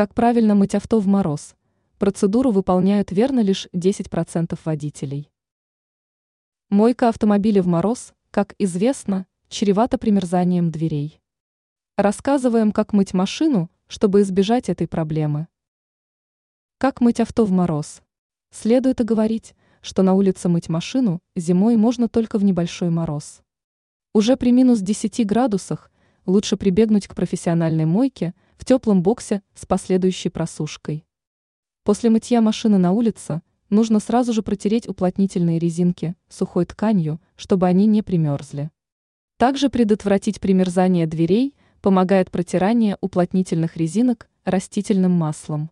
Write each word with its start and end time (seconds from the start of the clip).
Как 0.00 0.14
правильно 0.14 0.54
мыть 0.54 0.74
авто 0.74 0.98
в 0.98 1.06
мороз? 1.06 1.54
Процедуру 1.98 2.52
выполняют 2.52 3.12
верно 3.12 3.40
лишь 3.40 3.68
10% 3.74 4.58
водителей. 4.64 5.30
Мойка 6.70 7.10
автомобиля 7.10 7.62
в 7.62 7.66
мороз, 7.66 8.14
как 8.30 8.54
известно, 8.56 9.26
чревата 9.50 9.98
примерзанием 9.98 10.70
дверей. 10.70 11.20
Рассказываем, 11.98 12.72
как 12.72 12.94
мыть 12.94 13.12
машину, 13.12 13.70
чтобы 13.88 14.22
избежать 14.22 14.70
этой 14.70 14.88
проблемы. 14.88 15.48
Как 16.78 17.02
мыть 17.02 17.20
авто 17.20 17.44
в 17.44 17.50
мороз? 17.50 18.00
Следует 18.50 19.02
оговорить, 19.02 19.54
что 19.82 20.02
на 20.02 20.14
улице 20.14 20.48
мыть 20.48 20.70
машину 20.70 21.20
зимой 21.36 21.76
можно 21.76 22.08
только 22.08 22.38
в 22.38 22.44
небольшой 22.44 22.88
мороз. 22.88 23.42
Уже 24.14 24.38
при 24.38 24.50
минус 24.50 24.80
10 24.80 25.26
градусах 25.26 25.90
лучше 26.24 26.56
прибегнуть 26.56 27.06
к 27.06 27.14
профессиональной 27.14 27.84
мойке 27.84 28.32
в 28.60 28.64
теплом 28.66 29.02
боксе 29.02 29.42
с 29.54 29.64
последующей 29.64 30.28
просушкой. 30.28 31.06
После 31.82 32.10
мытья 32.10 32.42
машины 32.42 32.76
на 32.76 32.92
улице 32.92 33.40
нужно 33.70 34.00
сразу 34.00 34.34
же 34.34 34.42
протереть 34.42 34.86
уплотнительные 34.86 35.58
резинки 35.58 36.14
сухой 36.28 36.66
тканью, 36.66 37.22
чтобы 37.36 37.66
они 37.68 37.86
не 37.86 38.02
примерзли. 38.02 38.70
Также 39.38 39.70
предотвратить 39.70 40.40
примерзание 40.40 41.06
дверей 41.06 41.54
помогает 41.80 42.30
протирание 42.30 42.98
уплотнительных 43.00 43.78
резинок 43.78 44.28
растительным 44.44 45.12
маслом. 45.12 45.70